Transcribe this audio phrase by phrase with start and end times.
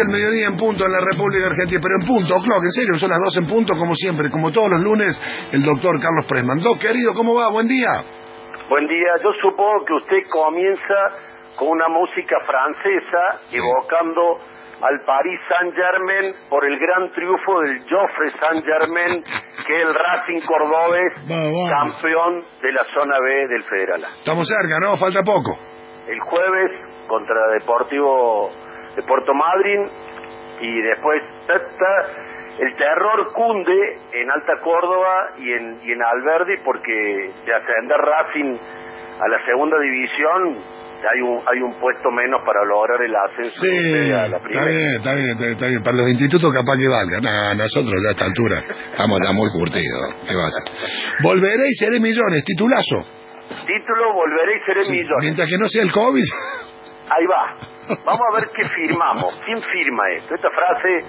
[0.00, 3.10] El mediodía en punto en la República Argentina, pero en punto, clock, en serio, son
[3.10, 5.12] las dos en punto, como siempre, como todos los lunes,
[5.52, 6.56] el doctor Carlos Presman.
[6.60, 7.52] Doc, querido, ¿cómo va?
[7.52, 8.00] Buen día.
[8.70, 14.40] Buen día, yo supongo que usted comienza con una música francesa, evocando
[14.80, 21.12] al Paris Saint-Germain por el gran triunfo del Joffre Saint-Germain, que es el Racing Cordobés,
[21.28, 24.00] campeón de la zona B del Federal.
[24.16, 24.96] Estamos cerca, ¿no?
[24.96, 25.60] Falta poco.
[26.08, 28.48] El jueves contra Deportivo
[28.96, 29.86] de Puerto Madryn
[30.60, 31.22] y después
[32.58, 38.56] el terror cunde en Alta Córdoba y en, y en Alberdi porque de ascender Racing
[39.20, 44.28] a la segunda división hay un hay un puesto menos para lograr el ascenso a
[44.28, 44.68] la primera.
[44.68, 45.82] Está bien, está bien, está bien.
[45.82, 47.16] Para los institutos capaz que valga.
[47.24, 48.60] No, nosotros ya a esta altura
[48.92, 50.14] estamos ya muy curtidos.
[50.28, 53.00] ¿Qué va a Volveré y seré millones, titulazo.
[53.66, 55.20] Título, volveré y seré millones.
[55.20, 56.28] Mientras que no sea el COVID.
[57.10, 57.54] Ahí va.
[58.04, 59.42] Vamos a ver qué firmamos.
[59.44, 60.34] ¿Quién firma esto?
[60.34, 61.00] Esta frase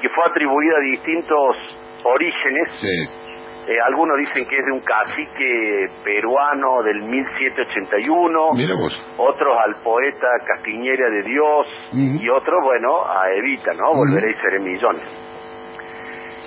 [0.00, 1.56] que fue atribuida a distintos
[2.04, 2.68] orígenes.
[2.80, 3.24] Sí.
[3.66, 8.52] Eh, algunos dicen que es de un cacique peruano del 1781.
[8.52, 8.92] Mira vos.
[9.16, 11.66] Otros al poeta Castiñera de Dios.
[11.92, 13.94] Y otros, bueno, a Evita, ¿no?
[13.94, 15.08] Volveré y seré millones.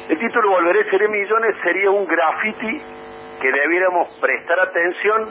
[0.10, 2.82] El título Volveré y seré millones sería un graffiti
[3.42, 5.30] que debiéramos prestar atención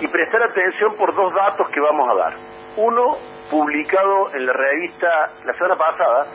[0.00, 2.51] y prestar atención por dos datos que vamos a dar.
[2.76, 3.18] Uno,
[3.50, 5.08] publicado en la revista
[5.44, 6.26] la semana pasada,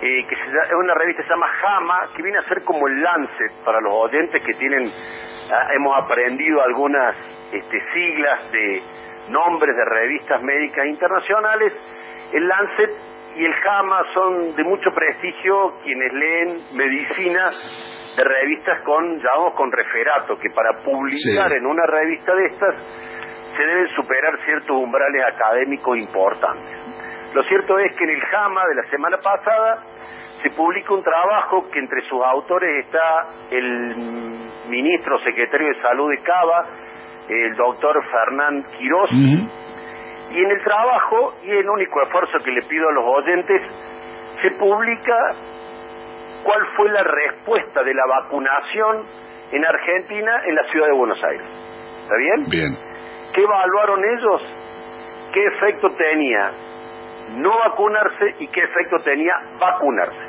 [0.00, 3.02] eh, que es una revista que se llama JAMA, que viene a ser como el
[3.02, 4.90] Lancet para los oyentes que tienen,
[5.52, 7.16] ah, hemos aprendido algunas
[7.52, 8.82] este, siglas de
[9.30, 11.72] nombres de revistas médicas internacionales.
[12.32, 12.90] El Lancet
[13.36, 17.50] y el JAMA son de mucho prestigio quienes leen medicina
[18.16, 22.74] de revistas con, llamamos, con referato, que para publicar en una revista de estas
[23.56, 26.86] se deben superar ciertos umbrales académicos importantes.
[27.34, 29.82] Lo cierto es que en el JAMA de la semana pasada
[30.42, 33.94] se publica un trabajo que entre sus autores está el
[34.68, 36.62] ministro secretario de Salud de Cava,
[37.28, 42.88] el doctor Fernán Quirós, y en el trabajo, y el único esfuerzo que le pido
[42.88, 43.62] a los oyentes,
[44.42, 45.16] se publica
[46.42, 49.06] cuál fue la respuesta de la vacunación
[49.52, 51.46] en Argentina en la ciudad de Buenos Aires.
[52.02, 52.50] ¿Está bien?
[52.50, 52.85] Bien.
[53.36, 54.42] ¿Qué evaluaron ellos?
[55.30, 56.52] ¿Qué efecto tenía
[57.36, 60.24] no vacunarse y qué efecto tenía vacunarse?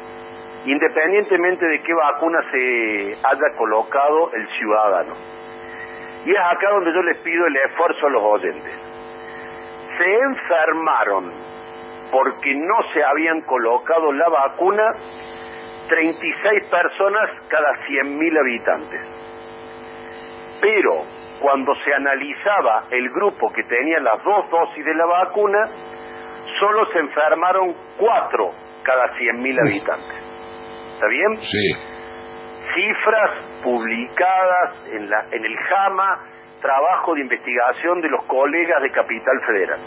[0.66, 5.13] Independientemente de qué vacuna se haya colocado el ciudadano.
[6.25, 8.73] Y es acá donde yo les pido el esfuerzo a los oyentes.
[9.97, 11.31] Se enfermaron
[12.12, 14.84] porque no se habían colocado la vacuna
[15.88, 19.01] 36 personas cada 100.000 habitantes.
[20.59, 25.65] Pero cuando se analizaba el grupo que tenía las dos dosis de la vacuna,
[26.59, 28.45] solo se enfermaron 4
[28.83, 30.27] cada 100.000 habitantes.
[30.93, 31.37] ¿Está bien?
[31.37, 31.73] Sí.
[32.73, 36.19] Cifras publicadas en, la, en el JAMA,
[36.61, 39.79] trabajo de investigación de los colegas de Capital Federal.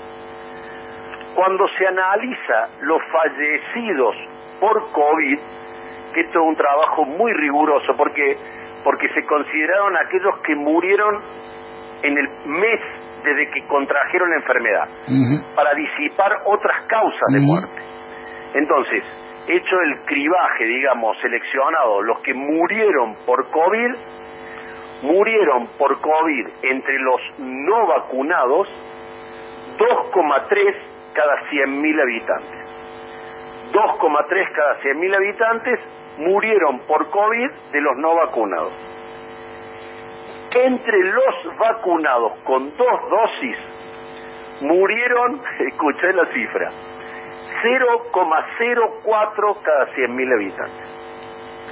[1.35, 4.17] Cuando se analiza los fallecidos
[4.61, 5.39] por COVID,
[6.15, 8.37] que esto es un trabajo muy riguroso porque
[8.85, 11.17] porque se consideraron aquellos que murieron
[12.03, 12.81] en el mes
[13.25, 14.89] desde que contrajeron la enfermedad
[15.55, 17.83] para disipar otras causas de muerte.
[18.55, 19.05] Entonces,
[19.47, 23.95] hecho el cribaje, digamos, seleccionado, los que murieron por COVID,
[25.03, 28.69] murieron por COVID entre los no vacunados
[29.79, 30.77] 2,3
[31.15, 32.71] cada 100.000 habitantes.
[33.73, 38.73] 2,3 cada 100.000 habitantes murieron por COVID de los no vacunados.
[40.55, 43.59] Entre los vacunados con dos dosis
[44.63, 46.71] murieron, escuché la cifra,
[47.63, 50.91] 0,04 cada 100.000 habitantes.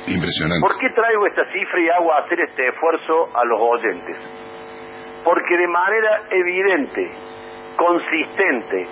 [0.06, 0.60] Impresionante.
[0.60, 4.16] ¿Por qué traigo esta cifra y hago hacer este esfuerzo a los oyentes?
[5.24, 7.10] Porque de manera evidente,
[7.76, 8.86] consistente,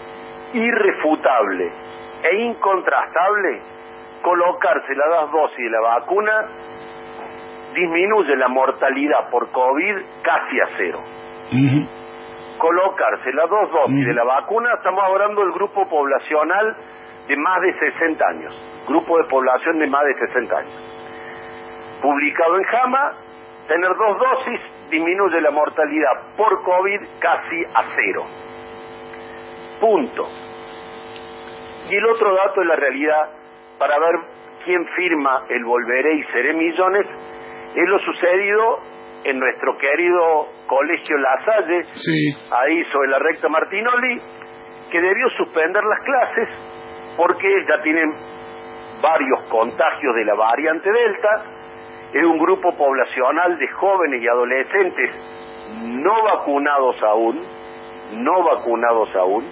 [0.53, 1.71] irrefutable
[2.23, 3.61] e incontrastable,
[4.23, 6.47] colocarse las dos dosis de la vacuna
[7.75, 11.01] disminuye la mortalidad por COVID casi a cero.
[12.59, 16.75] Colocarse las dos dosis de la vacuna, estamos hablando del grupo poblacional
[17.29, 21.99] de más de 60 años, grupo de población de más de 60 años.
[22.01, 23.11] Publicado en JAMA,
[23.69, 28.23] tener dos dosis disminuye la mortalidad por COVID casi a cero.
[29.81, 30.23] Punto.
[31.91, 33.46] Y el otro dato de la realidad
[33.79, 34.21] para ver
[34.65, 37.07] quién firma el Volveré y Seré Millones,
[37.75, 38.79] es lo sucedido
[39.25, 42.31] en nuestro querido Colegio La Salle, sí.
[42.51, 44.21] ahí sobre la recta Martinoli,
[44.91, 46.49] que debió suspender las clases
[47.17, 48.13] porque ya tienen
[49.03, 51.29] varios contagios de la variante Delta,
[52.13, 55.11] es un grupo poblacional de jóvenes y adolescentes
[55.83, 57.43] no vacunados aún,
[58.23, 59.45] no vacunados aún,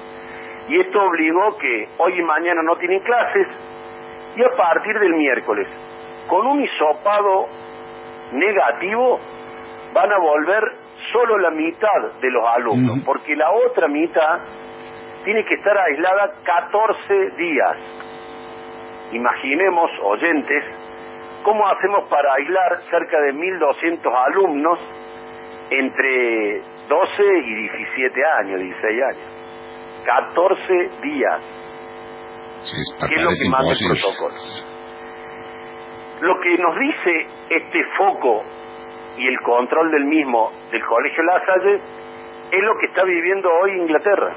[0.69, 3.49] y esto obligó que hoy y mañana no tienen clases
[4.37, 5.69] y a partir del miércoles,
[6.29, 7.47] con un hisopado
[8.33, 9.21] negativo,
[9.93, 10.63] van a volver
[11.13, 14.41] solo la mitad de los alumnos, porque la otra mitad
[15.25, 17.77] tiene que estar aislada 14 días.
[19.13, 20.65] Imaginemos, oyentes,
[21.45, 24.79] cómo hacemos para aislar cerca de 1.200 alumnos
[25.71, 29.45] entre 12 y 17 años, 16 años.
[30.05, 31.64] 14 días.
[32.65, 34.35] ¿Qué es lo que manda el protocolo?
[36.21, 38.43] Lo que nos dice este foco
[39.19, 43.73] y el control del mismo del Colegio La Salle es lo que está viviendo hoy
[43.81, 44.33] Inglaterra.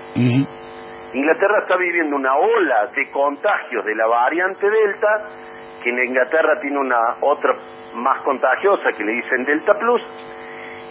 [1.13, 5.07] Inglaterra está viviendo una ola de contagios de la variante Delta,
[5.81, 7.53] que en Inglaterra tiene una otra
[7.95, 10.01] más contagiosa que le dicen Delta Plus,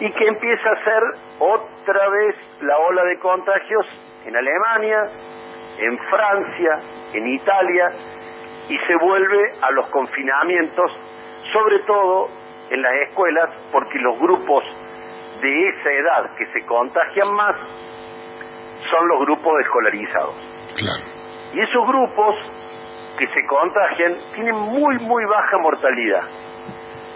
[0.00, 1.02] y que empieza a ser
[1.38, 3.86] otra vez la ola de contagios
[4.24, 5.04] en Alemania,
[5.78, 7.88] en Francia, en Italia,
[8.68, 10.90] y se vuelve a los confinamientos,
[11.52, 12.28] sobre todo
[12.70, 14.64] en las escuelas, porque los grupos
[15.40, 17.56] de esa edad que se contagian más
[18.90, 20.34] son los grupos escolarizados.
[20.76, 21.04] Claro.
[21.52, 22.34] Y esos grupos
[23.18, 26.22] que se contagian tienen muy, muy baja mortalidad.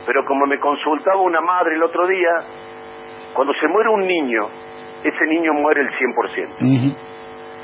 [0.06, 2.30] Pero como me consultaba una madre el otro día,
[3.34, 4.40] cuando se muere un niño,
[5.04, 6.96] ese niño muere el 100%.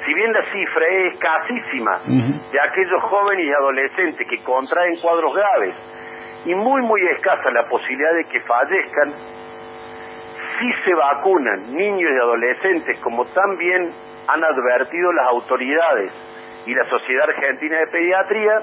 [0.07, 5.75] Si bien la cifra es escasísima de aquellos jóvenes y adolescentes que contraen cuadros graves
[6.45, 9.11] y muy, muy escasa la posibilidad de que fallezcan,
[10.59, 13.91] si se vacunan niños y adolescentes, como también
[14.29, 16.13] han advertido las autoridades
[16.67, 18.59] y la Sociedad Argentina de Pediatría,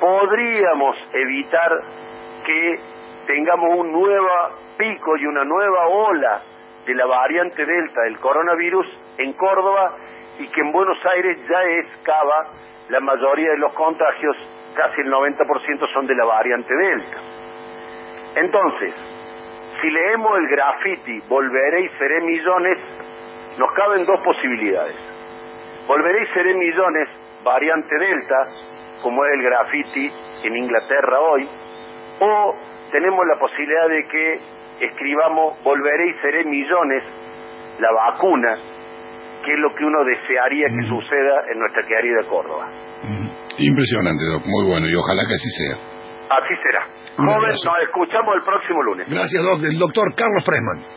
[0.00, 1.78] podríamos evitar
[2.44, 2.74] que
[3.26, 4.28] tengamos un nuevo
[4.76, 6.42] pico y una nueva ola
[6.86, 8.86] de la variante Delta del coronavirus
[9.18, 9.92] en Córdoba
[10.38, 12.48] y que en Buenos Aires ya es cava
[12.88, 14.36] la mayoría de los contagios,
[14.74, 17.18] casi el 90% son de la variante Delta.
[18.36, 18.94] Entonces,
[19.80, 22.78] si leemos el graffiti Volveré y seré millones,
[23.58, 24.96] nos caben dos posibilidades.
[25.86, 27.08] Volveré y seré millones,
[27.44, 28.36] variante Delta,
[29.02, 30.08] como es el graffiti
[30.44, 31.48] en Inglaterra hoy,
[32.20, 32.54] o
[32.92, 34.36] tenemos la posibilidad de que
[34.80, 37.04] escribamos Volveré y seré millones,
[37.78, 38.54] la vacuna,
[39.44, 42.68] que es lo que uno desearía que suceda en nuestra querida Córdoba.
[43.58, 45.76] Impresionante, Doc, muy bueno, y ojalá que así sea.
[46.30, 46.86] Así será.
[47.16, 49.08] Joven, nos escuchamos el próximo lunes.
[49.10, 50.80] Gracias, Doc, del doctor Carlos Presman.